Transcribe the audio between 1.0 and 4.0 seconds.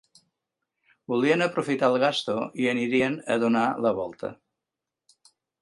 Volien aprofitar el gasto, i anirien a donar la